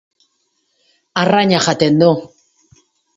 [1.23, 2.09] Arraina jaten du.